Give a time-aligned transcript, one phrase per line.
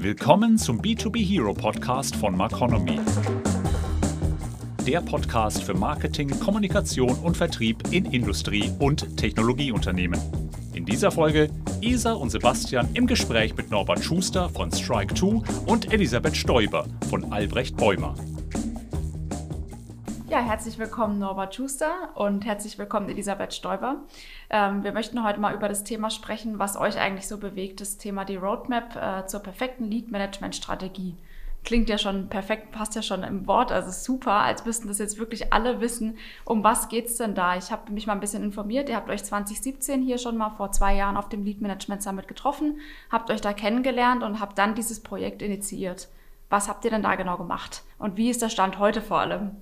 [0.00, 3.00] Willkommen zum B2B Hero Podcast von Marconomy.
[4.86, 10.20] Der Podcast für Marketing, Kommunikation und Vertrieb in Industrie- und Technologieunternehmen.
[10.72, 11.50] In dieser Folge
[11.80, 17.76] Isa und Sebastian im Gespräch mit Norbert Schuster von Strike2 und Elisabeth Stoiber von Albrecht
[17.76, 18.14] Bäumer.
[20.28, 24.02] Ja, herzlich willkommen Norbert Schuster und herzlich willkommen Elisabeth Stoiber.
[24.50, 27.96] Ähm, wir möchten heute mal über das Thema sprechen, was euch eigentlich so bewegt, das
[27.96, 31.14] Thema die Roadmap äh, zur perfekten Lead-Management-Strategie.
[31.64, 35.18] Klingt ja schon perfekt, passt ja schon im Wort, also super, als müssten das jetzt
[35.18, 37.56] wirklich alle wissen, um was geht's denn da?
[37.56, 40.72] Ich habe mich mal ein bisschen informiert, ihr habt euch 2017 hier schon mal vor
[40.72, 45.00] zwei Jahren auf dem Lead-Management Summit getroffen, habt euch da kennengelernt und habt dann dieses
[45.00, 46.08] Projekt initiiert.
[46.50, 47.82] Was habt ihr denn da genau gemacht?
[47.98, 49.56] Und wie ist der Stand heute vor allem?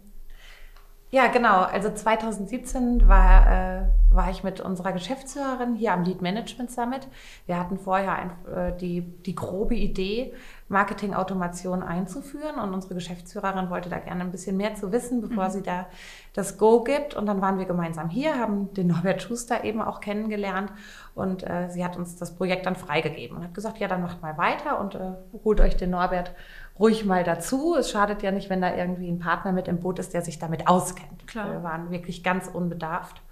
[1.10, 1.62] Ja, genau.
[1.62, 7.06] Also 2017 war, äh, war ich mit unserer Geschäftsführerin hier am Lead Management Summit.
[7.47, 10.34] Wir hatten vorher ein, äh, die, die grobe Idee,
[10.69, 15.50] Marketing-Automation einzuführen und unsere Geschäftsführerin wollte da gerne ein bisschen mehr zu wissen, bevor mhm.
[15.53, 15.86] sie da
[16.34, 17.14] das Go gibt.
[17.14, 20.72] Und dann waren wir gemeinsam hier, haben den Norbert Schuster eben auch kennengelernt
[21.14, 24.22] und äh, sie hat uns das Projekt dann freigegeben und hat gesagt, ja, dann macht
[24.22, 25.12] mal weiter und äh,
[25.44, 26.33] holt euch den Norbert
[26.78, 27.77] ruhig mal dazu.
[27.78, 30.38] Es schadet ja nicht, wenn da irgendwie ein Partner mit im Boot ist, der sich
[30.38, 31.27] damit auskennt.
[31.27, 31.50] Klar.
[31.50, 33.22] Wir waren wirklich ganz unbedarft.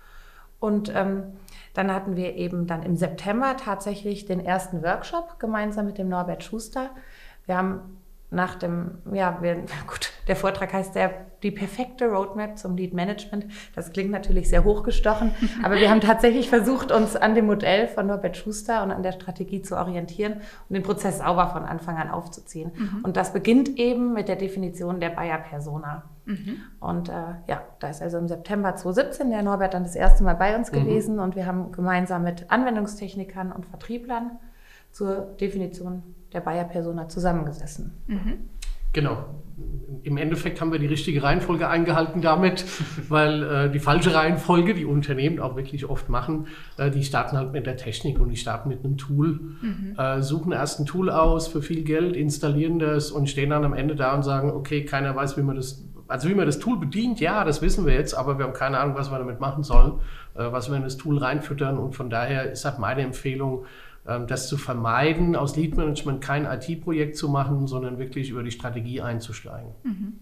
[0.61, 1.25] Und ähm,
[1.75, 6.43] dann hatten wir eben dann im September tatsächlich den ersten Workshop gemeinsam mit dem Norbert
[6.43, 6.91] Schuster.
[7.45, 7.99] Wir haben
[8.35, 9.55] nach dem, ja, wir,
[9.87, 11.11] gut, der Vortrag heißt ja
[11.43, 13.47] die perfekte Roadmap zum Lead Management.
[13.75, 15.33] Das klingt natürlich sehr hochgestochen,
[15.63, 19.13] aber wir haben tatsächlich versucht, uns an dem Modell von Norbert Schuster und an der
[19.13, 20.35] Strategie zu orientieren
[20.69, 22.73] und den Prozess sauber von Anfang an aufzuziehen.
[22.75, 23.05] Mhm.
[23.05, 26.05] Und das beginnt eben mit der Definition der Bayer Persona.
[26.25, 26.57] Mhm.
[26.81, 27.13] Und äh,
[27.47, 30.73] ja, da ist also im September 2017 der Norbert dann das erste Mal bei uns
[30.73, 30.77] mhm.
[30.77, 34.39] gewesen und wir haben gemeinsam mit Anwendungstechnikern und Vertrieblern
[34.95, 37.93] zur Definition der Bayer-Persona zusammengesessen.
[38.07, 38.49] Mhm.
[38.93, 39.25] Genau.
[40.05, 42.65] Im Endeffekt haben wir die richtige Reihenfolge eingehalten damit,
[43.09, 46.47] weil äh, die falsche Reihenfolge, die Unternehmen auch wirklich oft machen,
[46.79, 49.97] äh, die starten halt mit der Technik und die starten mit einem Tool, mhm.
[49.99, 53.75] äh, suchen erst ein Tool aus für viel Geld, installieren das und stehen dann am
[53.75, 56.79] Ende da und sagen, okay, keiner weiß, wie man das, also wie man das Tool
[56.79, 59.65] bedient, ja, das wissen wir jetzt, aber wir haben keine Ahnung, was wir damit machen
[59.65, 59.95] sollen,
[60.35, 63.65] äh, was wir in das Tool reinfüttern und von daher ist halt meine Empfehlung,
[64.05, 69.01] das zu vermeiden, aus Lead Management kein IT-Projekt zu machen, sondern wirklich über die Strategie
[69.01, 69.73] einzusteigen.
[69.83, 70.21] Mhm.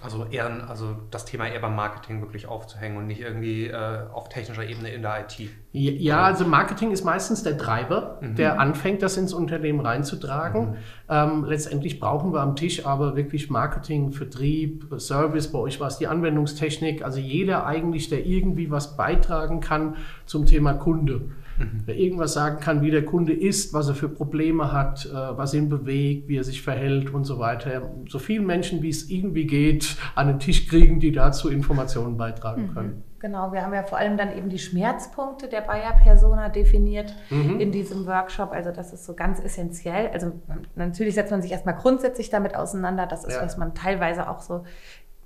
[0.00, 4.30] Also eher, also das Thema eher beim Marketing wirklich aufzuhängen und nicht irgendwie äh, auf
[4.30, 5.50] technischer Ebene in der IT.
[5.72, 8.34] Ja, also Marketing ist meistens der Treiber, mhm.
[8.34, 10.70] der anfängt, das ins Unternehmen reinzutragen.
[10.70, 10.76] Mhm.
[11.10, 15.52] Ähm, letztendlich brauchen wir am Tisch aber wirklich Marketing, Vertrieb, Service.
[15.52, 17.04] Bei euch war es die Anwendungstechnik.
[17.04, 21.28] Also jeder eigentlich, der irgendwie was beitragen kann zum Thema Kunde.
[21.62, 21.82] Mhm.
[21.86, 25.54] Wer irgendwas sagen kann, wie der Kunde ist, was er für Probleme hat, äh, was
[25.54, 27.90] ihn bewegt, wie er sich verhält und so weiter.
[28.08, 32.68] So viele Menschen, wie es irgendwie geht, an den Tisch kriegen, die dazu Informationen beitragen
[32.68, 32.74] mhm.
[32.74, 33.04] können.
[33.22, 37.60] Genau, wir haben ja vor allem dann eben die Schmerzpunkte der Bayer-Persona definiert mhm.
[37.60, 38.50] in diesem Workshop.
[38.50, 40.08] Also das ist so ganz essentiell.
[40.12, 40.32] Also
[40.74, 43.06] natürlich setzt man sich erstmal grundsätzlich damit auseinander.
[43.06, 43.42] Das ist, ja.
[43.42, 44.64] was man teilweise auch so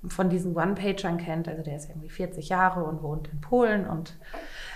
[0.08, 1.48] von diesen One-Pagern kennt.
[1.48, 4.19] Also der ist irgendwie 40 Jahre und wohnt in Polen und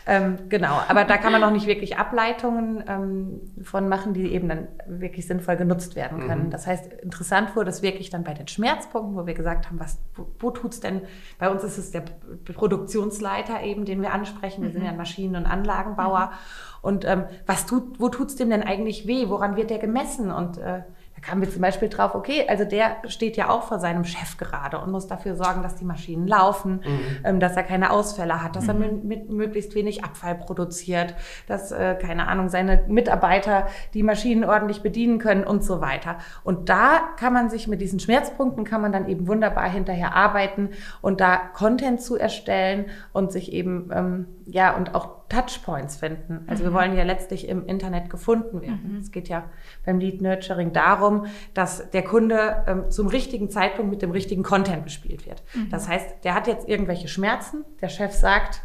[0.07, 4.49] ähm, genau, aber da kann man noch nicht wirklich Ableitungen ähm, von machen, die eben
[4.49, 6.47] dann wirklich sinnvoll genutzt werden können.
[6.47, 6.51] Mhm.
[6.51, 9.99] Das heißt, interessant wurde es wirklich dann bei den Schmerzpunkten, wo wir gesagt haben, was,
[10.15, 11.03] wo, wo tut es denn?
[11.39, 12.05] Bei uns ist es der
[12.45, 14.63] Produktionsleiter eben, den wir ansprechen.
[14.63, 14.75] Wir mhm.
[14.75, 16.27] sind ja Maschinen- und Anlagenbauer.
[16.27, 16.81] Mhm.
[16.83, 19.29] Und ähm, was tut, wo tut es dem denn eigentlich weh?
[19.29, 20.31] Woran wird der gemessen?
[20.31, 20.83] Und äh,
[21.21, 24.37] da kamen wir zum Beispiel drauf, okay, also der steht ja auch vor seinem Chef
[24.37, 27.01] gerade und muss dafür sorgen, dass die Maschinen laufen, mhm.
[27.25, 28.71] ähm, dass er keine Ausfälle hat, dass mhm.
[28.71, 31.15] er mit, mit, möglichst wenig Abfall produziert,
[31.47, 36.19] dass, äh, keine Ahnung, seine Mitarbeiter die Maschinen ordentlich bedienen können und so weiter.
[36.45, 40.71] Und da kann man sich mit diesen Schmerzpunkten kann man dann eben wunderbar hinterher arbeiten
[41.01, 46.45] und da Content zu erstellen und sich eben, ähm, ja, und auch Touchpoints finden.
[46.47, 46.69] Also mhm.
[46.69, 48.95] wir wollen ja letztlich im Internet gefunden werden.
[48.95, 48.99] Mhm.
[48.99, 49.45] Es geht ja
[49.87, 54.85] beim Lead Nurturing darum, dass der Kunde ähm, zum richtigen Zeitpunkt mit dem richtigen Content
[54.85, 55.43] bespielt wird.
[55.55, 55.71] Mhm.
[55.71, 57.65] Das heißt, der hat jetzt irgendwelche Schmerzen.
[57.81, 58.61] Der Chef sagt,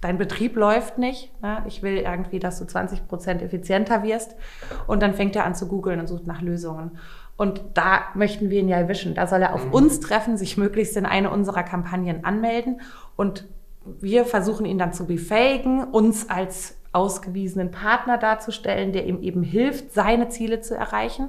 [0.00, 1.30] dein Betrieb läuft nicht.
[1.42, 1.62] Ne?
[1.66, 4.34] Ich will irgendwie, dass du 20 Prozent effizienter wirst.
[4.86, 6.98] Und dann fängt er an zu googeln und sucht nach Lösungen.
[7.36, 9.14] Und da möchten wir ihn ja erwischen.
[9.14, 9.74] Da soll er auf mhm.
[9.74, 12.80] uns treffen, sich möglichst in eine unserer Kampagnen anmelden
[13.14, 13.46] und
[14.00, 19.92] wir versuchen ihn dann zu befähigen, uns als ausgewiesenen Partner darzustellen, der ihm eben hilft,
[19.92, 21.28] seine Ziele zu erreichen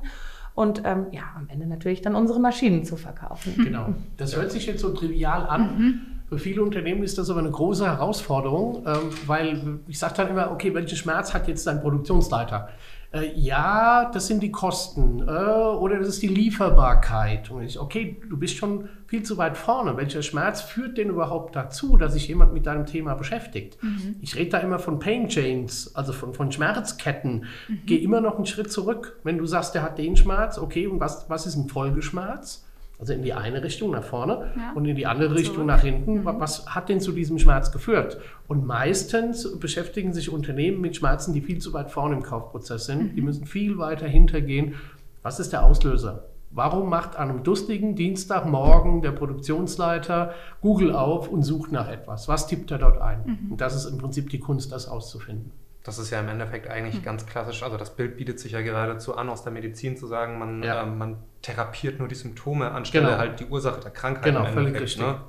[0.55, 3.53] und ähm, ja, am Ende natürlich dann unsere Maschinen zu verkaufen.
[3.63, 3.93] Genau.
[4.17, 5.61] Das hört sich jetzt so trivial an.
[5.61, 6.01] Mhm.
[6.27, 10.51] Für viele Unternehmen ist das aber eine große Herausforderung, ähm, weil ich sage dann immer,
[10.51, 12.69] okay, welchen Schmerz hat jetzt dein Produktionsleiter?
[13.11, 17.49] Äh, ja, das sind die Kosten äh, oder das ist die Lieferbarkeit.
[17.49, 19.97] Und ich, okay, du bist schon viel zu weit vorne.
[19.97, 23.81] Welcher Schmerz führt denn überhaupt dazu, dass sich jemand mit deinem Thema beschäftigt?
[23.81, 24.17] Mhm.
[24.21, 27.45] Ich rede da immer von Pain Chains, also von, von Schmerzketten.
[27.67, 27.79] Mhm.
[27.85, 29.19] Geh immer noch einen Schritt zurück.
[29.23, 32.65] Wenn du sagst, der hat den Schmerz, okay, und was, was ist ein Folgeschmerz?
[32.99, 34.73] Also in die eine Richtung nach vorne ja.
[34.75, 35.67] und in die andere Richtung Zurück.
[35.67, 36.15] nach hinten.
[36.15, 36.25] Mhm.
[36.25, 38.19] Was hat denn zu diesem Schmerz geführt?
[38.47, 43.11] Und meistens beschäftigen sich Unternehmen mit Schmerzen, die viel zu weit vorne im Kaufprozess sind.
[43.11, 43.15] Mhm.
[43.15, 44.75] Die müssen viel weiter hintergehen.
[45.21, 46.25] Was ist der Auslöser?
[46.51, 52.27] Warum macht an einem dustigen Dienstagmorgen der Produktionsleiter Google auf und sucht nach etwas?
[52.27, 53.21] Was tippt er dort ein?
[53.25, 53.51] Mhm.
[53.51, 55.51] Und das ist im Prinzip die Kunst, das auszufinden.
[55.83, 57.03] Das ist ja im Endeffekt eigentlich mhm.
[57.03, 57.63] ganz klassisch.
[57.63, 60.83] Also das Bild bietet sich ja geradezu an, aus der Medizin zu sagen, man, ja.
[60.83, 63.17] ähm, man therapiert nur die Symptome, anstelle genau.
[63.17, 64.25] halt die Ursache der Krankheit.
[64.25, 65.01] Genau, völlig richtig.
[65.01, 65.21] Ne?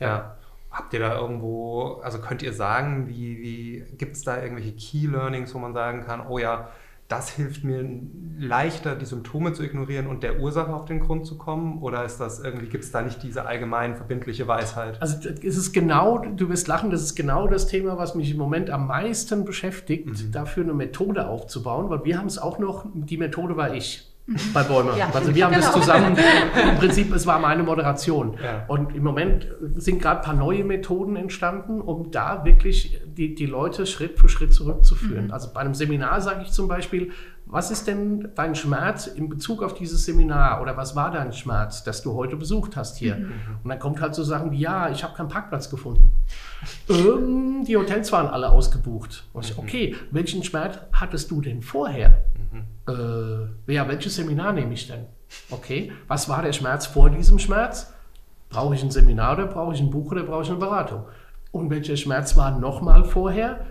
[0.00, 0.06] Ja.
[0.06, 0.36] ja.
[0.70, 5.06] Habt ihr da irgendwo, also könnt ihr sagen, wie, wie gibt es da irgendwelche Key
[5.06, 6.68] Learnings, wo man sagen kann, oh ja,
[7.12, 7.84] das hilft mir
[8.38, 11.82] leichter, die Symptome zu ignorieren und der Ursache auf den Grund zu kommen?
[11.82, 15.00] Oder ist das irgendwie, gibt es da nicht diese allgemein verbindliche Weisheit?
[15.02, 18.38] Also es ist genau, du wirst lachen, das ist genau das Thema, was mich im
[18.38, 20.32] Moment am meisten beschäftigt, mhm.
[20.32, 24.11] dafür eine Methode aufzubauen, weil wir haben es auch noch, die Methode war ich
[24.54, 24.96] bei Bäume.
[24.96, 25.10] Ja.
[25.12, 25.66] Also wir haben genau.
[25.66, 26.16] das zusammen,
[26.70, 28.36] im Prinzip, es war meine Moderation.
[28.42, 28.64] Ja.
[28.68, 33.46] Und im Moment sind gerade ein paar neue Methoden entstanden, um da wirklich die, die
[33.46, 35.26] Leute Schritt für Schritt zurückzuführen.
[35.26, 35.32] Mhm.
[35.32, 37.12] Also bei einem Seminar sage ich zum Beispiel,
[37.52, 41.84] was ist denn dein Schmerz in Bezug auf dieses Seminar oder was war dein Schmerz,
[41.84, 43.16] das du heute besucht hast hier?
[43.16, 43.32] Mhm.
[43.62, 46.10] Und dann kommt halt so Sachen wie, ja, ich habe keinen Parkplatz gefunden.
[46.88, 49.24] ähm, die Hotels waren alle ausgebucht.
[49.34, 49.40] Mhm.
[49.56, 52.24] Okay, welchen Schmerz hattest du denn vorher?
[52.52, 52.64] Mhm.
[53.66, 55.06] Äh, ja, welches Seminar nehme ich denn?
[55.50, 57.92] Okay, was war der Schmerz vor diesem Schmerz?
[58.50, 61.04] Brauche ich ein Seminar oder brauche ich ein Buch oder brauche ich eine Beratung?
[61.50, 63.66] Und welcher Schmerz war nochmal vorher?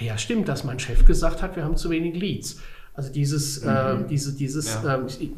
[0.00, 2.60] Ja, stimmt, dass mein Chef gesagt hat, wir haben zu wenig Leads.
[2.94, 3.70] Also dieses, mhm.
[3.70, 4.96] äh, diese, dieses, ja.
[4.96, 5.30] äh, ich,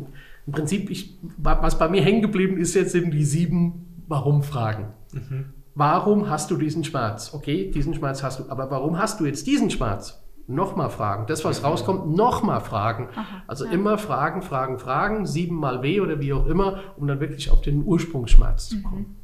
[0.47, 4.89] im Prinzip, ich, was bei mir hängen geblieben ist jetzt eben die sieben Warum-Fragen.
[5.13, 5.47] Mhm.
[5.75, 7.33] Warum hast du diesen Schmerz?
[7.33, 10.24] Okay, diesen Schmerz hast du, aber warum hast du jetzt diesen Schmerz?
[10.47, 11.27] Nochmal fragen.
[11.27, 13.09] Das, was rauskommt, nochmal fragen.
[13.17, 13.73] Aha, also ja.
[13.73, 17.83] immer fragen, fragen, fragen, siebenmal weh oder wie auch immer, um dann wirklich auf den
[17.85, 19.17] Ursprungsschmerz zu kommen.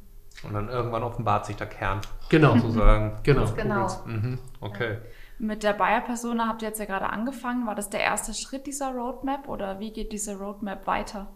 [0.43, 0.47] Mhm.
[0.47, 2.01] Und dann irgendwann offenbart sich der Kern.
[2.31, 2.55] Genau.
[2.55, 3.19] Sozusagen.
[3.23, 3.45] Genau.
[3.55, 3.89] genau.
[4.07, 4.39] Mhm.
[4.61, 4.99] Okay.
[5.39, 7.67] Mit der Bayer-Persona habt ihr jetzt ja gerade angefangen.
[7.67, 11.29] War das der erste Schritt dieser Roadmap oder wie geht diese Roadmap weiter?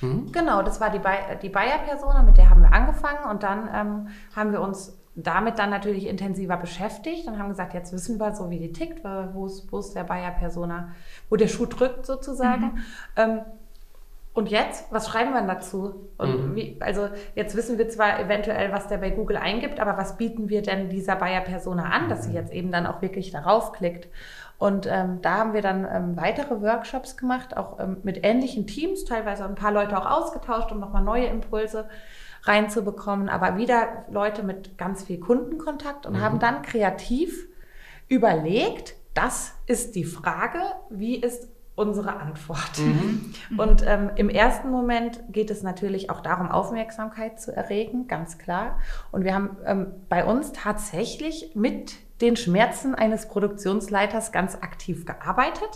[0.00, 0.32] Mhm.
[0.32, 1.00] Genau, das war die,
[1.42, 5.70] die Bayer-Persona, mit der haben wir angefangen und dann ähm, haben wir uns damit dann
[5.70, 9.94] natürlich intensiver beschäftigt und haben gesagt, jetzt wissen wir so, wie die tickt, wo ist
[9.94, 10.92] der Bayer-Persona,
[11.28, 12.64] wo der Schuh drückt sozusagen.
[12.64, 12.80] Mhm.
[13.16, 13.40] Ähm,
[14.34, 16.08] und jetzt, was schreiben wir dazu?
[16.20, 16.54] Mhm.
[16.54, 20.48] wie, also jetzt wissen wir zwar eventuell, was der bei Google eingibt, aber was bieten
[20.48, 22.36] wir denn dieser Bayer-Persona an, dass sie mhm.
[22.36, 24.08] jetzt eben dann auch wirklich darauf klickt?
[24.58, 29.04] Und ähm, da haben wir dann ähm, weitere Workshops gemacht, auch ähm, mit ähnlichen Teams,
[29.04, 31.88] teilweise ein paar Leute auch ausgetauscht, um nochmal neue Impulse
[32.42, 36.20] reinzubekommen, aber wieder Leute mit ganz viel Kundenkontakt und mhm.
[36.20, 37.48] haben dann kreativ
[38.08, 41.48] überlegt, das ist die Frage, wie ist
[41.78, 42.58] unsere Antwort.
[42.78, 43.34] Mhm.
[43.58, 48.78] Und ähm, im ersten Moment geht es natürlich auch darum, Aufmerksamkeit zu erregen, ganz klar.
[49.10, 55.70] Und wir haben ähm, bei uns tatsächlich mit den Schmerzen eines Produktionsleiters ganz aktiv gearbeitet.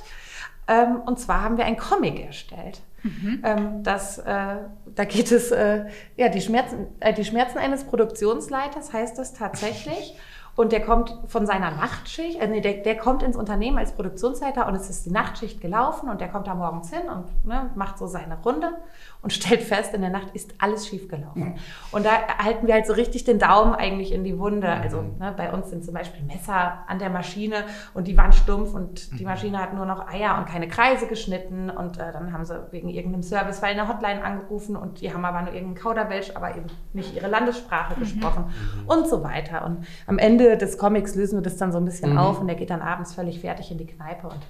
[0.68, 2.82] Ähm, und zwar haben wir ein Comic erstellt.
[3.02, 3.42] Mhm.
[3.44, 4.56] Ähm, das, äh,
[4.94, 5.86] da geht es, äh,
[6.16, 10.16] ja, die Schmerzen, äh, die Schmerzen eines Produktionsleiters heißt das tatsächlich.
[10.54, 14.66] Und der kommt von seiner Nachtschicht, äh, nee, der, der kommt ins Unternehmen als Produktionsleiter
[14.66, 17.96] und es ist die Nachtschicht gelaufen und der kommt da morgens hin und ne, macht
[17.96, 18.74] so seine Runde
[19.22, 21.44] und stellt fest, in der Nacht ist alles schief gelaufen.
[21.44, 21.54] Mhm.
[21.92, 24.68] Und da halten wir halt so richtig den Daumen eigentlich in die Wunde.
[24.68, 27.64] Also ne, bei uns sind zum Beispiel Messer an der Maschine
[27.94, 29.30] und die waren stumpf und die mhm.
[29.30, 32.88] Maschine hat nur noch Eier und keine Kreise geschnitten und äh, dann haben sie wegen
[32.88, 36.66] irgendeinem Service weil eine Hotline angerufen und die haben aber nur irgendeinen Kauderwelsch, aber eben
[36.92, 38.00] nicht ihre Landessprache mhm.
[38.00, 38.88] gesprochen mhm.
[38.88, 39.64] und so weiter.
[39.64, 42.18] Und am Ende Ende des Comics lösen wir das dann so ein bisschen mhm.
[42.18, 44.40] auf und der geht dann abends völlig fertig in die Kneipe und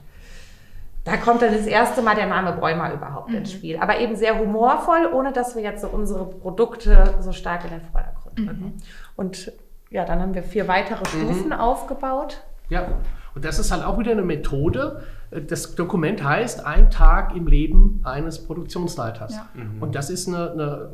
[1.05, 3.39] da kommt dann das erste Mal der Name Bräumer überhaupt mhm.
[3.39, 3.77] ins Spiel.
[3.79, 7.81] Aber eben sehr humorvoll, ohne dass wir jetzt so unsere Produkte so stark in den
[7.81, 8.49] Vordergrund mhm.
[8.49, 8.65] rücken.
[8.65, 8.73] Mhm.
[9.17, 9.53] Und
[9.91, 11.53] ja, dann haben wir vier weitere Stufen mhm.
[11.53, 12.43] aufgebaut.
[12.69, 12.87] Ja,
[13.35, 15.03] und das ist halt auch wieder eine Methode.
[15.31, 19.35] Das Dokument heißt Ein Tag im Leben eines Produktionsleiters.
[19.35, 19.49] Ja.
[19.55, 19.83] Mhm.
[19.83, 20.91] Und das ist eine, eine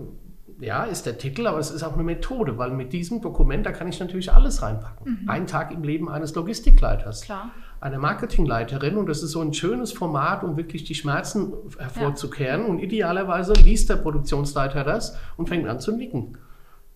[0.60, 3.72] ja, ist der Titel, aber es ist auch eine Methode, weil mit diesem Dokument, da
[3.72, 5.20] kann ich natürlich alles reinpacken.
[5.22, 5.28] Mhm.
[5.28, 7.50] Ein Tag im Leben eines Logistikleiters, Klar.
[7.80, 12.66] Einer Marketingleiterin und das ist so ein schönes Format, um wirklich die Schmerzen hervorzukehren ja.
[12.68, 16.38] und idealerweise liest der Produktionsleiter das und fängt an zu nicken.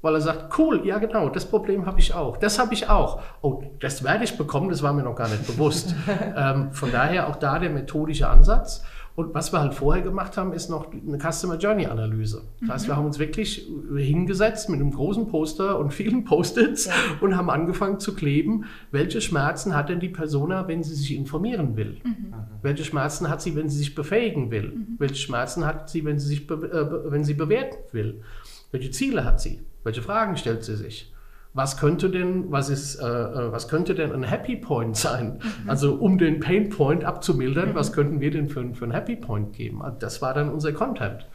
[0.01, 3.23] weil er sagt, cool, ja genau, das Problem habe ich auch, das habe ich auch.
[3.41, 5.95] Oh, das werde ich bekommen, das war mir noch gar nicht bewusst.
[6.37, 8.83] ähm, von daher auch da der methodische Ansatz.
[9.15, 12.43] Und was wir halt vorher gemacht haben, ist noch eine Customer Journey Analyse.
[12.61, 16.93] Das heißt, wir haben uns wirklich hingesetzt mit einem großen Poster und vielen Post-its ja.
[17.21, 21.77] und haben angefangen zu kleben, welche Schmerzen hat denn die Persona, wenn sie sich informieren
[21.77, 22.01] will?
[22.05, 22.33] Mhm.
[22.63, 24.73] Welche Schmerzen hat sie, wenn sie sich befähigen will?
[24.75, 24.97] Mhm.
[24.99, 28.23] Welche Schmerzen hat sie, wenn sie sich be äh, wenn sie bewerten will?
[28.71, 29.61] Welche Ziele hat sie?
[29.85, 31.12] Welche Fragen stellt sie sich?
[31.55, 35.41] Was könnte denn, was ist, äh, äh, was könnte denn ein Happy Point sein?
[35.43, 35.71] Mhm.
[35.71, 37.75] Also um den Pain Point abzumildern, mhm.
[37.75, 39.83] was könnten wir denn für, für einen Happy Point geben?
[39.83, 41.27] Also das war dann unser Content.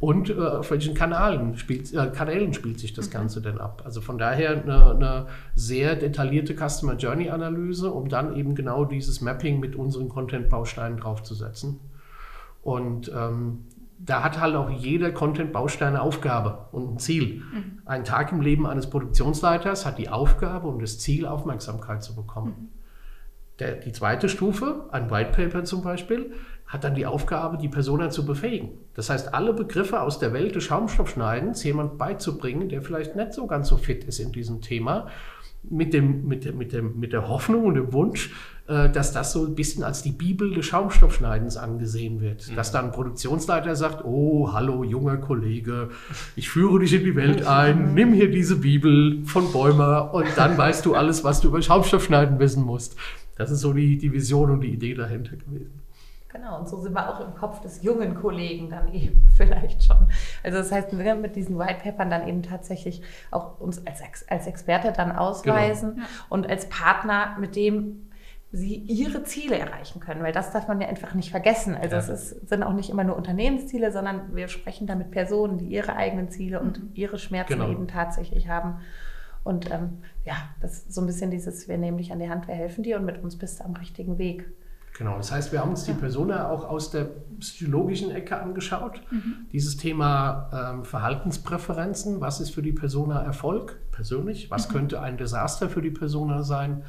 [0.00, 3.12] Und äh, auf welchen Kanälen spielt, äh, Kanälen spielt sich das mhm.
[3.12, 3.82] Ganze denn ab?
[3.84, 9.20] Also von daher eine, eine, sehr detaillierte Customer Journey Analyse, um dann eben genau dieses
[9.20, 11.78] Mapping mit unseren Content-Bausteinen draufzusetzen.
[12.62, 13.66] Und ähm,
[14.06, 17.36] da hat halt auch jeder Content-Baustein eine Aufgabe und ein Ziel.
[17.36, 17.80] Mhm.
[17.86, 22.54] Ein Tag im Leben eines Produktionsleiters hat die Aufgabe und das Ziel, Aufmerksamkeit zu bekommen.
[22.58, 22.68] Mhm.
[23.60, 26.32] Der, die zweite Stufe, ein White Paper zum Beispiel,
[26.66, 28.70] hat dann die Aufgabe, die Persona zu befähigen.
[28.94, 33.46] Das heißt, alle Begriffe aus der Welt des Schaumstoffschneidens jemand beizubringen, der vielleicht nicht so
[33.46, 35.08] ganz so fit ist in diesem Thema,
[35.70, 38.32] mit, dem, mit, mit, dem, mit der Hoffnung und dem Wunsch,
[38.66, 42.48] äh, dass das so ein bisschen als die Bibel des Schaumstoffschneidens angesehen wird.
[42.50, 42.56] Mhm.
[42.56, 45.90] Dass dann ein Produktionsleiter sagt, oh, hallo, junger Kollege,
[46.36, 50.56] ich führe dich in die Welt ein, nimm hier diese Bibel von Bäumer und dann
[50.58, 52.96] weißt du alles, was du über Schaumstoffschneiden wissen musst.
[53.36, 55.83] Das ist so die, die Vision und die Idee dahinter gewesen.
[56.34, 60.08] Genau, und so sind wir auch im Kopf des jungen Kollegen dann eben vielleicht schon.
[60.42, 64.48] Also das heißt, wir mit diesen White Papern dann eben tatsächlich auch uns als, als
[64.48, 66.06] Experte dann ausweisen genau.
[66.30, 68.10] und als Partner, mit dem
[68.50, 71.76] sie ihre Ziele erreichen können, weil das darf man ja einfach nicht vergessen.
[71.76, 72.02] Also ja.
[72.02, 75.66] es ist, sind auch nicht immer nur Unternehmensziele, sondern wir sprechen da mit Personen, die
[75.66, 76.90] ihre eigenen Ziele und mhm.
[76.94, 77.70] ihre Schmerzen genau.
[77.70, 78.80] eben tatsächlich haben.
[79.44, 82.48] Und ähm, ja, das ist so ein bisschen dieses, wir nehmen dich an die Hand,
[82.48, 84.48] wir helfen dir und mit uns bist du am richtigen Weg.
[84.96, 87.10] Genau, das heißt, wir haben uns die Persona auch aus der
[87.40, 89.00] psychologischen Ecke angeschaut.
[89.10, 89.46] Mhm.
[89.52, 94.72] Dieses Thema ähm, Verhaltenspräferenzen, was ist für die Persona Erfolg persönlich, was mhm.
[94.72, 96.84] könnte ein Desaster für die Persona sein,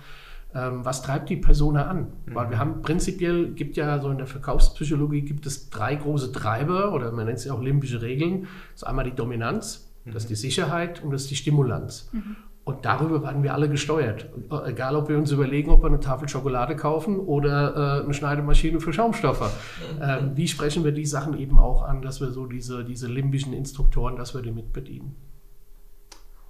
[0.54, 2.14] ähm, was treibt die Persona an?
[2.28, 2.36] Mhm.
[2.36, 6.94] Weil wir haben prinzipiell, gibt ja so in der Verkaufspsychologie, gibt es drei große Treiber
[6.94, 8.44] oder man nennt sie auch limbische Regeln.
[8.74, 10.38] Das ist einmal die Dominanz, das ist die mhm.
[10.38, 12.10] Sicherheit und das ist die Stimulanz.
[12.14, 12.36] Mhm.
[12.66, 14.28] Und darüber werden wir alle gesteuert.
[14.52, 18.14] Äh, egal, ob wir uns überlegen, ob wir eine Tafel Schokolade kaufen oder äh, eine
[18.14, 19.52] Schneidemaschine für Schaumstoffe.
[20.02, 23.54] Ähm, wie sprechen wir die Sachen eben auch an, dass wir so diese, diese limbischen
[23.54, 25.16] Instruktoren, dass wir die mitbedienen?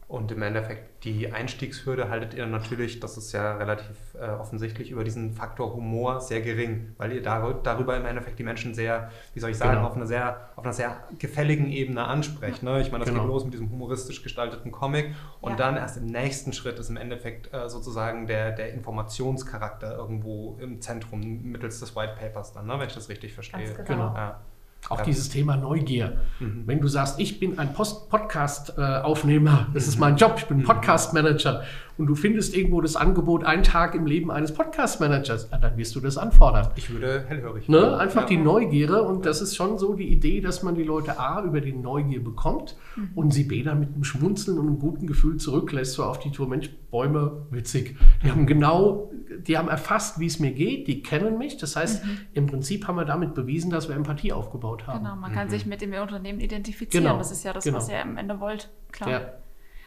[0.07, 5.03] Und im Endeffekt die Einstiegshürde haltet ihr natürlich, das ist ja relativ äh, offensichtlich, über
[5.03, 9.39] diesen Faktor Humor sehr gering, weil ihr dar darüber im Endeffekt die Menschen sehr, wie
[9.39, 9.87] soll ich sagen, genau.
[9.87, 12.61] auf, einer sehr, auf einer sehr gefälligen Ebene ansprecht.
[12.61, 12.81] Ne?
[12.81, 13.23] Ich meine, das genau.
[13.23, 15.57] geht los mit diesem humoristisch gestalteten Comic und ja.
[15.57, 20.81] dann erst im nächsten Schritt ist im Endeffekt äh, sozusagen der, der Informationscharakter irgendwo im
[20.81, 22.79] Zentrum mittels des White Papers dann, ne?
[22.79, 23.73] wenn ich das richtig verstehe.
[23.73, 24.13] Ganz genau.
[24.13, 24.39] Ja.
[24.89, 25.05] Auch ja.
[25.05, 26.17] dieses Thema Neugier.
[26.39, 26.63] Mhm.
[26.65, 30.63] Wenn du sagst, ich bin ein Podcast-Aufnehmer, das ist mein Job, ich bin mhm.
[30.63, 31.63] Podcast-Manager
[31.97, 36.01] und du findest irgendwo das Angebot, ein Tag im Leben eines Podcast-Managers, dann wirst du
[36.01, 36.69] das anfordern.
[36.75, 37.69] Ich würde hellhörig.
[37.69, 37.97] Ne?
[37.97, 38.27] Einfach ja.
[38.27, 41.61] die Neugierde und das ist schon so die Idee, dass man die Leute A über
[41.61, 43.09] die Neugier bekommt mhm.
[43.15, 46.31] und sie B dann mit einem Schmunzeln und einem guten Gefühl zurücklässt, so auf die
[46.31, 47.97] Tour, Mensch, Bäume, witzig.
[48.23, 51.57] Die haben genau, die haben erfasst, wie es mir geht, die kennen mich.
[51.57, 52.19] Das heißt, mhm.
[52.33, 55.03] im Prinzip haben wir damit bewiesen, dass wir Empathie aufgebaut haben.
[55.03, 55.51] Genau, man kann mhm.
[55.51, 57.05] sich mit dem Unternehmen identifizieren.
[57.05, 57.17] Genau.
[57.17, 57.77] Das ist ja das, genau.
[57.77, 58.69] was ihr am Ende wollt.
[58.91, 59.09] Klar.
[59.09, 59.21] Ja.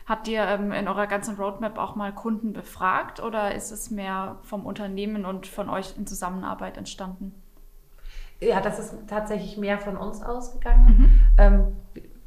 [0.06, 4.38] Habt ihr ähm, in eurer ganzen Roadmap auch mal Kunden befragt oder ist es mehr
[4.42, 7.34] vom Unternehmen und von euch in Zusammenarbeit entstanden?
[8.40, 10.86] Ja, das ist tatsächlich mehr von uns ausgegangen.
[10.86, 11.20] Mhm.
[11.36, 11.62] Ähm,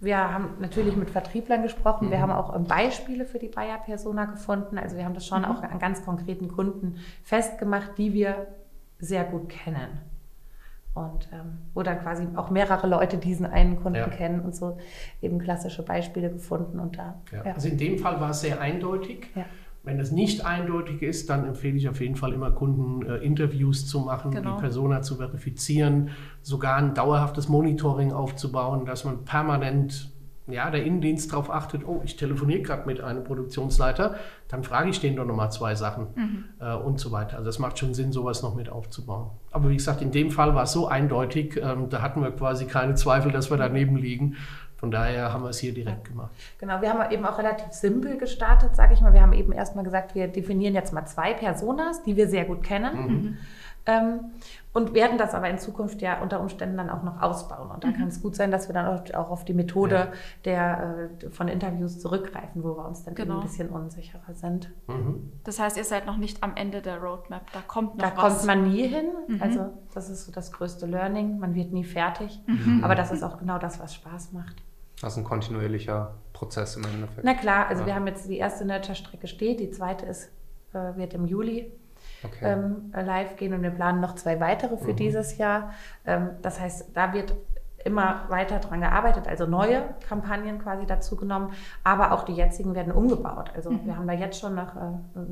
[0.01, 2.07] wir haben natürlich mit Vertrieblern gesprochen.
[2.07, 2.11] Mhm.
[2.11, 4.77] Wir haben auch ähm, Beispiele für die Bayer-Persona gefunden.
[4.79, 5.45] Also wir haben das schon mhm.
[5.45, 8.47] auch an ganz konkreten Kunden festgemacht, die wir
[8.99, 9.99] sehr gut kennen.
[10.93, 14.09] Und ähm, wo dann quasi auch mehrere Leute diesen einen Kunden ja.
[14.09, 14.77] kennen und so
[15.21, 16.79] eben klassische Beispiele gefunden.
[16.79, 17.45] Und da, ja.
[17.45, 17.53] Ja.
[17.53, 19.27] Also in dem Fall war es sehr eindeutig.
[19.83, 23.87] Wenn es nicht eindeutig ist, dann empfehle ich auf jeden Fall immer Kunden äh, Interviews
[23.87, 24.55] zu machen, genau.
[24.55, 26.11] die Persona zu verifizieren,
[26.43, 30.11] sogar ein dauerhaftes Monitoring aufzubauen, dass man permanent
[30.47, 34.15] ja, der Innendienst darauf achtet, oh, ich telefoniere gerade mit einem Produktionsleiter,
[34.47, 36.43] dann frage ich den doch nochmal zwei Sachen mhm.
[36.59, 37.37] äh, und so weiter.
[37.37, 39.31] Also es macht schon Sinn, sowas noch mit aufzubauen.
[39.51, 42.65] Aber wie gesagt, in dem Fall war es so eindeutig, ähm, da hatten wir quasi
[42.65, 44.35] keine Zweifel, dass wir daneben liegen.
[44.81, 46.31] Von daher haben wir es hier direkt gemacht.
[46.57, 49.13] Genau, wir haben eben auch relativ simpel gestartet, sage ich mal.
[49.13, 52.63] Wir haben eben erstmal gesagt, wir definieren jetzt mal zwei Personas, die wir sehr gut
[52.63, 52.95] kennen.
[52.95, 53.37] Mhm.
[53.85, 54.19] Ähm,
[54.73, 57.69] und werden das aber in Zukunft ja unter Umständen dann auch noch ausbauen.
[57.69, 57.93] Und da mhm.
[57.93, 60.11] kann es gut sein, dass wir dann auch auf die Methode ja.
[60.45, 63.35] der, äh, von Interviews zurückgreifen, wo wir uns dann genau.
[63.35, 64.71] ein bisschen unsicherer sind.
[64.87, 65.31] Mhm.
[65.43, 68.15] Das heißt, ihr seid noch nicht am Ende der Roadmap, da kommt noch da was.
[68.15, 69.09] Da kommt man nie hin.
[69.27, 69.41] Mhm.
[69.43, 71.37] Also das ist so das größte Learning.
[71.37, 72.39] Man wird nie fertig.
[72.47, 72.83] Mhm.
[72.83, 74.63] Aber das ist auch genau das, was Spaß macht.
[75.01, 77.23] Das ist ein kontinuierlicher Prozess im Endeffekt.
[77.23, 77.87] Na klar, also ja.
[77.87, 80.29] wir haben jetzt die erste Nurture-Strecke steht, die zweite ist,
[80.73, 81.71] äh, wird im Juli
[82.23, 82.53] okay.
[82.53, 84.97] ähm, live gehen und wir planen noch zwei weitere für mhm.
[84.97, 85.73] dieses Jahr.
[86.05, 87.33] Ähm, das heißt, da wird
[87.85, 91.51] immer weiter dran gearbeitet, also neue Kampagnen quasi dazu genommen,
[91.83, 93.51] aber auch die jetzigen werden umgebaut.
[93.55, 93.85] Also mhm.
[93.85, 94.79] wir haben da jetzt schon nach, äh,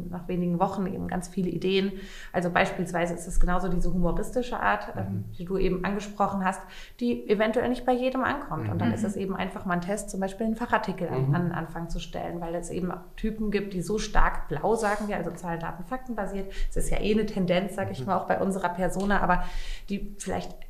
[0.09, 1.93] nach wenigen Wochen eben ganz viele Ideen.
[2.33, 5.31] Also beispielsweise ist es genauso diese humoristische Art, ähm, mhm.
[5.37, 6.61] die du eben angesprochen hast,
[6.99, 8.65] die eventuell nicht bei jedem ankommt.
[8.65, 8.71] Mhm.
[8.71, 11.35] Und dann ist es eben einfach mal ein Test, zum Beispiel einen Fachartikel an, mhm.
[11.35, 15.17] an Anfang zu stellen, weil es eben Typen gibt, die so stark blau, sagen wir,
[15.17, 16.51] also Zahlen, Daten, Fakten basiert.
[16.69, 18.07] Es ist ja eh eine Tendenz, sage ich mhm.
[18.07, 19.43] mal, auch bei unserer Persona, aber
[19.89, 20.68] die vielleicht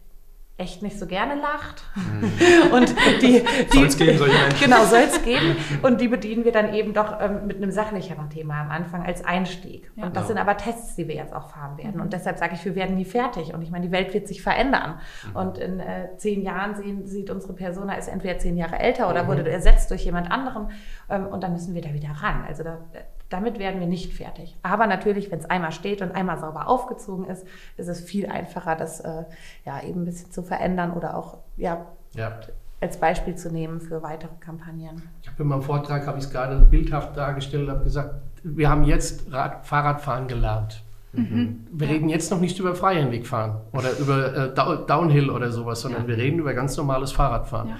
[0.59, 1.83] echt nicht so gerne lacht.
[1.95, 2.73] Mhm.
[2.73, 4.59] Und die, die soll es geben, solche Menschen.
[4.59, 5.55] Genau, soll es geben.
[5.81, 9.23] Und die bedienen wir dann eben doch ähm, mit einem sachlicheren Thema am Anfang als
[9.23, 9.89] Einstieg.
[9.95, 10.05] Ja.
[10.05, 10.27] Und das ja.
[10.27, 11.95] sind aber Tests, die wir jetzt auch fahren werden.
[11.95, 12.01] Mhm.
[12.01, 13.53] Und deshalb sage ich, wir werden nie fertig.
[13.53, 14.99] Und ich meine, die Welt wird sich verändern.
[15.29, 15.35] Mhm.
[15.35, 19.23] Und in äh, zehn Jahren sehen, sieht unsere Persona ist entweder zehn Jahre älter oder
[19.23, 19.27] mhm.
[19.27, 20.71] wurde ersetzt durch jemand anderen.
[21.09, 22.43] Ähm, und dann müssen wir da wieder ran.
[22.47, 22.79] Also da,
[23.29, 24.57] damit werden wir nicht fertig.
[24.63, 27.45] Aber natürlich, wenn es einmal steht und einmal sauber aufgezogen ist,
[27.77, 29.23] ist es viel einfacher, das äh,
[29.65, 32.39] ja eben ein bisschen zu verändern oder auch ja, ja.
[32.81, 35.03] als Beispiel zu nehmen für weitere Kampagnen.
[35.21, 38.83] Ich habe in meinem Vortrag habe ich es gerade bildhaft dargestellt, habe gesagt, wir haben
[38.83, 40.83] jetzt Rad, Fahrradfahren gelernt.
[41.11, 41.67] Mhm.
[41.71, 41.93] Wir ja.
[41.93, 46.07] reden jetzt noch nicht über Freihändigfahren oder über äh, Downhill oder sowas, sondern ja.
[46.07, 47.75] wir reden über ganz normales Fahrradfahren.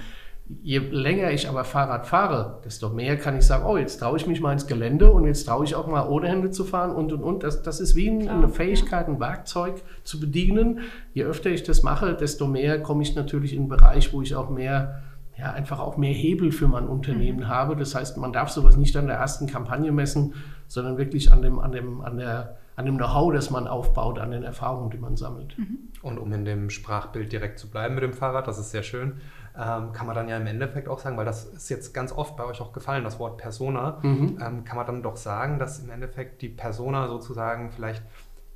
[0.62, 4.26] Je länger ich aber Fahrrad fahre, desto mehr kann ich sagen, oh, jetzt traue ich
[4.26, 7.12] mich mal ins Gelände und jetzt traue ich auch mal ohne Hände zu fahren und
[7.12, 7.42] und und.
[7.44, 10.80] Das, das ist wie Klar, eine Fähigkeit, ein Werkzeug zu bedienen.
[11.14, 14.34] Je öfter ich das mache, desto mehr komme ich natürlich in einen Bereich, wo ich
[14.34, 15.02] auch mehr,
[15.38, 17.48] ja, einfach auch mehr Hebel für mein Unternehmen mhm.
[17.48, 17.76] habe.
[17.76, 20.34] Das heißt, man darf sowas nicht an der ersten Kampagne messen,
[20.66, 24.32] sondern wirklich an dem, an dem, an der, an dem Know-how, das man aufbaut, an
[24.32, 25.56] den Erfahrungen, die man sammelt.
[25.56, 25.78] Mhm.
[26.02, 29.20] Und um in dem Sprachbild direkt zu bleiben mit dem Fahrrad, das ist sehr schön
[29.58, 32.36] ähm, kann man dann ja im Endeffekt auch sagen, weil das ist jetzt ganz oft
[32.36, 34.38] bei euch auch gefallen, das Wort Persona, mhm.
[34.40, 38.02] ähm, kann man dann doch sagen, dass im Endeffekt die Persona sozusagen vielleicht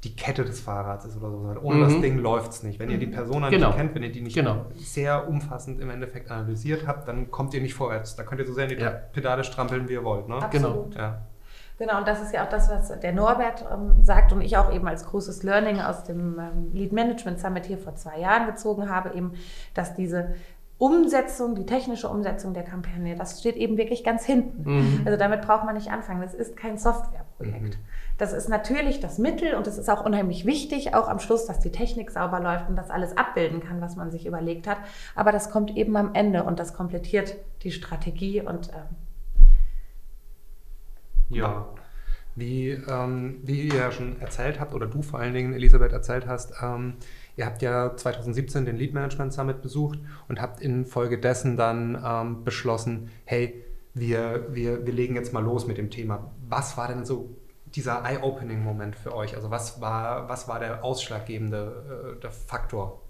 [0.05, 1.61] die Kette des Fahrrads ist oder so.
[1.63, 1.83] Ohne mhm.
[1.83, 2.79] das Ding läuft es nicht.
[2.79, 3.69] Wenn ihr die Persona genau.
[3.69, 4.67] nicht kennt, wenn ihr die nicht genau.
[4.77, 8.15] sehr umfassend im Endeffekt analysiert habt, dann kommt ihr nicht vorwärts.
[8.15, 8.91] Da könnt ihr so sehr in die ja.
[8.91, 10.29] Pedale strampeln, wie ihr wollt.
[10.29, 10.37] Ne?
[10.37, 10.93] Absolut.
[10.93, 11.03] Genau.
[11.03, 11.23] Ja.
[11.77, 14.73] Genau, und das ist ja auch das, was der Norbert ähm, sagt und ich auch
[14.73, 18.89] eben als großes Learning aus dem ähm, Lead Management Summit hier vor zwei Jahren gezogen
[18.89, 19.33] habe, eben,
[19.75, 20.35] dass diese
[20.79, 24.63] Umsetzung, die technische Umsetzung der Kampagne, das steht eben wirklich ganz hinten.
[24.65, 25.03] Mhm.
[25.05, 26.21] Also damit braucht man nicht anfangen.
[26.21, 27.63] Das ist kein Softwareprojekt.
[27.63, 27.85] Mhm.
[28.19, 31.61] Das ist natürlich das Mittel und es ist auch unheimlich wichtig, auch am Schluss, dass
[31.61, 34.79] die Technik sauber läuft und das alles abbilden kann, was man sich überlegt hat.
[35.15, 38.97] Aber das kommt eben am Ende und das komplettiert die Strategie und ähm,
[41.29, 41.67] ja.
[42.37, 46.27] Wie, ähm, wie ihr ja schon erzählt habt, oder du vor allen Dingen, Elisabeth, erzählt
[46.27, 46.95] hast, ähm,
[47.37, 53.11] Ihr habt ja 2017 den Lead Management Summit besucht und habt infolgedessen dann ähm, beschlossen,
[53.25, 56.33] hey, wir, wir, wir legen jetzt mal los mit dem Thema.
[56.49, 59.37] Was war denn so dieser Eye-Opening-Moment für euch?
[59.37, 63.04] Also was war, was war der ausschlaggebende äh, der Faktor?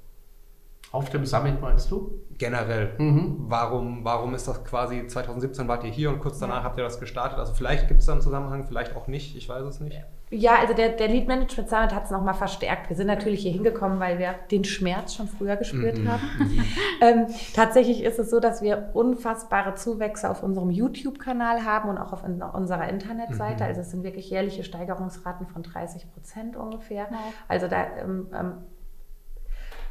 [0.94, 2.20] Auf dem Summit meinst du?
[2.38, 2.94] Generell.
[2.98, 3.46] Mhm.
[3.48, 6.62] Warum, warum ist das quasi 2017 wart ihr hier und kurz danach ja.
[6.62, 7.36] habt ihr das gestartet?
[7.36, 10.00] Also vielleicht gibt es da einen Zusammenhang, vielleicht auch nicht, ich weiß es nicht.
[10.30, 10.54] Ja.
[10.60, 12.90] Also der, der Lead Management Summit hat es nochmal verstärkt.
[12.90, 16.12] Wir sind natürlich hier hingekommen, weil wir den Schmerz schon früher gespürt mhm.
[16.12, 16.22] haben.
[16.38, 16.64] Mhm.
[17.00, 22.12] ähm, tatsächlich ist es so, dass wir unfassbare Zuwächse auf unserem YouTube-Kanal haben und auch
[22.12, 23.64] auf unserer Internetseite.
[23.64, 23.68] Mhm.
[23.68, 27.08] Also es sind wirklich jährliche Steigerungsraten von 30 Prozent ungefähr.
[27.48, 28.52] Also da ähm, ähm,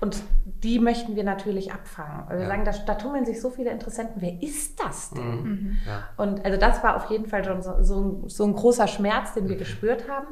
[0.03, 2.27] und die möchten wir natürlich abfangen.
[2.29, 2.47] Wir ja.
[2.47, 4.21] sagen, da, da tummeln sich so viele Interessenten.
[4.21, 5.41] Wer ist das denn?
[5.41, 5.49] Mhm.
[5.49, 5.77] mhm.
[5.87, 6.03] Ja.
[6.17, 9.47] Und also das war auf jeden Fall schon so, so, so ein großer Schmerz, den
[9.47, 9.59] wir mhm.
[9.59, 10.27] gespürt haben.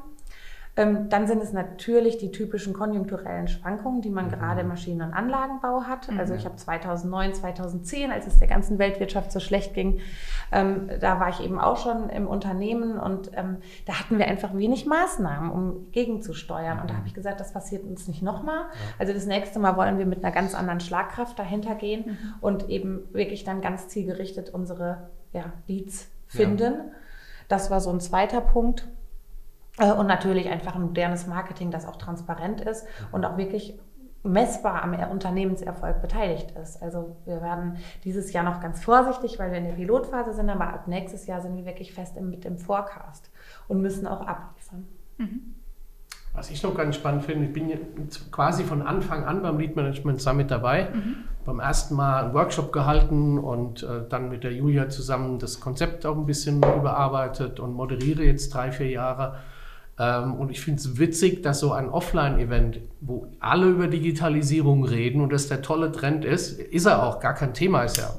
[0.77, 4.31] Ähm, dann sind es natürlich die typischen konjunkturellen Schwankungen, die man mhm.
[4.31, 6.09] gerade im Maschinen- und Anlagenbau hat.
[6.09, 6.17] Mhm.
[6.17, 9.99] Also ich habe 2009, 2010, als es der ganzen Weltwirtschaft so schlecht ging,
[10.53, 14.55] ähm, da war ich eben auch schon im Unternehmen und ähm, da hatten wir einfach
[14.55, 16.79] wenig Maßnahmen, um gegenzusteuern.
[16.79, 18.65] Und da habe ich gesagt, das passiert uns nicht nochmal.
[18.97, 22.33] Also das nächste Mal wollen wir mit einer ganz anderen Schlagkraft dahinter gehen mhm.
[22.39, 26.73] und eben wirklich dann ganz zielgerichtet unsere ja, Leads finden.
[26.73, 26.85] Ja.
[27.49, 28.87] Das war so ein zweiter Punkt.
[29.81, 33.77] Äh, und natürlich einfach ein modernes Marketing, das auch transparent ist und auch wirklich
[34.23, 36.81] messbar am Unternehmenserfolg beteiligt ist.
[36.81, 40.67] Also wir werden dieses Jahr noch ganz vorsichtig, weil wir in der Pilotphase sind, aber
[40.67, 43.31] ab nächstes Jahr sind wir wirklich fest mit dem Forecast
[43.67, 44.87] und müssen auch abliefern.
[45.17, 45.55] Mhm.
[46.33, 47.71] Was ich noch ganz spannend finde, ich bin
[48.31, 50.89] quasi von Anfang an beim Lead Management Summit dabei.
[50.93, 51.15] Mhm.
[51.43, 56.05] Beim ersten Mal einen Workshop gehalten und äh, dann mit der Julia zusammen das Konzept
[56.05, 59.39] auch ein bisschen überarbeitet und moderiere jetzt drei, vier Jahre.
[60.01, 65.21] Ähm, und ich finde es witzig, dass so ein Offline-Event, wo alle über Digitalisierung reden
[65.21, 68.09] und das der tolle Trend ist, ist er auch, gar kein Thema, ist ja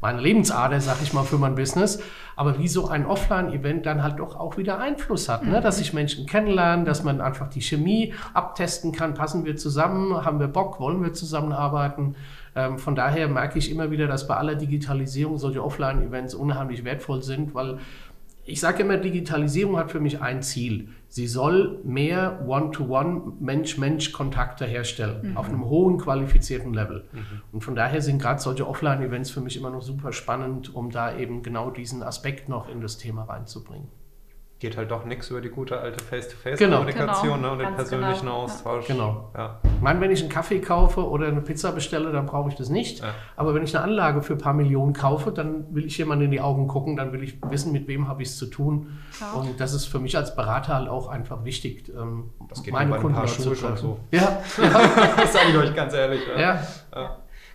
[0.00, 2.02] meine Lebensader, sag ich mal, für mein Business.
[2.34, 5.60] Aber wie so ein Offline-Event dann halt doch auch wieder Einfluss hat, ne?
[5.60, 10.40] dass sich Menschen kennenlernen, dass man einfach die Chemie abtesten kann, passen wir zusammen, haben
[10.40, 12.14] wir Bock, wollen wir zusammenarbeiten.
[12.56, 17.22] Ähm, von daher merke ich immer wieder, dass bei aller Digitalisierung solche Offline-Events unheimlich wertvoll
[17.22, 17.80] sind, weil
[18.44, 20.88] ich sage immer, Digitalisierung hat für mich ein Ziel.
[21.12, 25.36] Sie soll mehr One-to-One Mensch-Mensch-Kontakte herstellen, mhm.
[25.36, 27.04] auf einem hohen qualifizierten Level.
[27.12, 27.42] Mhm.
[27.52, 31.14] Und von daher sind gerade solche Offline-Events für mich immer noch super spannend, um da
[31.14, 33.88] eben genau diesen Aspekt noch in das Thema reinzubringen
[34.62, 37.48] geht halt doch nichts über die gute alte Face-to-Face-Kommunikation genau.
[37.48, 38.44] ne, und den persönlichen genau.
[38.44, 38.86] Austausch.
[38.86, 39.32] Genau.
[39.36, 39.58] Ja.
[39.64, 42.68] Ich meine, wenn ich einen Kaffee kaufe oder eine Pizza bestelle, dann brauche ich das
[42.68, 43.00] nicht.
[43.00, 43.06] Ja.
[43.34, 46.30] Aber wenn ich eine Anlage für ein paar Millionen kaufe, dann will ich jemandem in
[46.30, 49.00] die Augen gucken, dann will ich wissen, mit wem habe ich es zu tun.
[49.20, 49.32] Ja.
[49.32, 51.88] Und das ist für mich als Berater halt auch einfach wichtig.
[51.88, 53.98] Ähm, das geht meine Kunden ein paar Schuhe schon so.
[54.12, 54.42] Ja.
[55.16, 56.20] das sage ich euch ganz ehrlich.
[56.38, 56.62] Ja.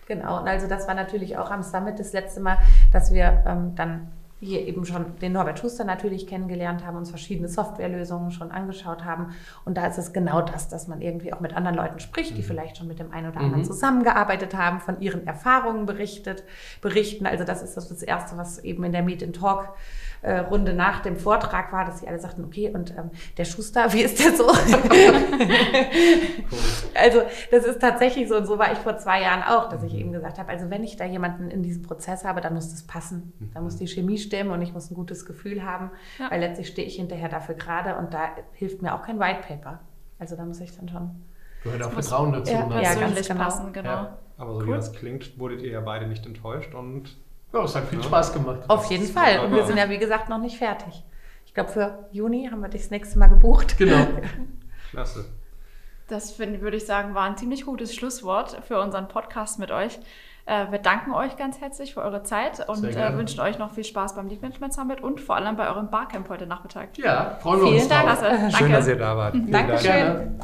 [0.06, 2.58] Genau, und also das war natürlich auch am Summit das letzte Mal,
[2.92, 4.08] dass wir ähm, dann
[4.40, 9.34] wir eben schon den Norbert Schuster natürlich kennengelernt haben, uns verschiedene Softwarelösungen schon angeschaut haben.
[9.64, 12.42] Und da ist es genau das, dass man irgendwie auch mit anderen Leuten spricht, die
[12.42, 12.46] mhm.
[12.46, 13.66] vielleicht schon mit dem einen oder anderen mhm.
[13.66, 16.44] zusammengearbeitet haben, von ihren Erfahrungen berichtet,
[16.80, 17.26] berichten.
[17.26, 19.74] Also das ist das Erste, was eben in der Meet and Talk
[20.22, 23.92] äh, Runde nach dem Vortrag war, dass sie alle sagten, okay, und ähm, der Schuster,
[23.92, 24.48] wie ist der so?
[26.94, 29.94] also das ist tatsächlich so, und so war ich vor zwei Jahren auch, dass ich
[29.94, 32.82] eben gesagt habe, also wenn ich da jemanden in diesem Prozess habe, dann muss das
[32.82, 33.32] passen.
[33.54, 36.30] Da muss die Chemie stimmen und ich muss ein gutes Gefühl haben, ja.
[36.30, 39.80] weil letztlich stehe ich hinterher dafür gerade und da hilft mir auch kein White Paper.
[40.18, 41.10] Also da muss ich dann schon
[41.64, 42.52] Gehört auch Vertrauen dazu.
[42.52, 42.82] Ja, ne?
[42.82, 43.44] ja ganz genau.
[43.44, 43.88] passen, genau.
[43.88, 44.18] Ja.
[44.36, 44.68] Aber so cool.
[44.68, 47.16] wie das klingt, wurdet ihr ja beide nicht enttäuscht und
[47.52, 48.60] ja, es hat viel Spaß gemacht.
[48.68, 49.40] Auf jeden Fall.
[49.40, 51.02] Und wir sind ja, wie gesagt, noch nicht fertig.
[51.46, 53.78] Ich glaube, für Juni haben wir dich das nächste Mal gebucht.
[53.78, 54.06] Genau.
[54.90, 55.24] Klasse.
[56.08, 59.98] Das würde ich sagen, war ein ziemlich gutes Schlusswort für unseren Podcast mit euch.
[60.48, 63.84] Äh, wir danken euch ganz herzlich für eure Zeit und äh, wünschen euch noch viel
[63.84, 66.96] Spaß beim Lead Management Summit und vor allem bei eurem Barcamp heute Nachmittag.
[66.96, 67.92] Ja, freuen wir Vielen uns.
[67.92, 68.20] Vielen Dank.
[68.20, 68.56] Danke.
[68.56, 69.34] Schön, dass ihr da wart.
[69.46, 70.40] Dankeschön.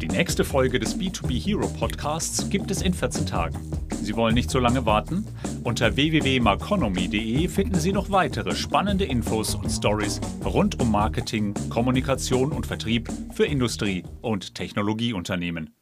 [0.00, 3.58] Die nächste Folge des B2B Hero Podcasts gibt es in 14 Tagen.
[3.90, 5.26] Sie wollen nicht so lange warten?
[5.64, 12.66] Unter www.marconomy.de finden Sie noch weitere spannende Infos und Stories rund um Marketing, Kommunikation und
[12.66, 15.75] Vertrieb für Industrie- und Technologieunternehmen.